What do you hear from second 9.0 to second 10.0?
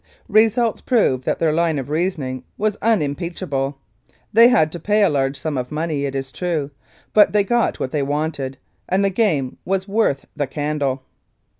the game was